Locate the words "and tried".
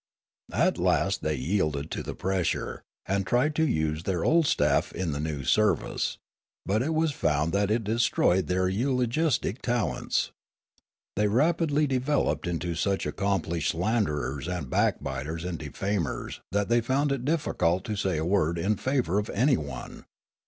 3.05-3.53